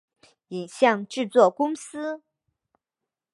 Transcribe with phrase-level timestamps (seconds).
[0.47, 2.23] 影像制作公司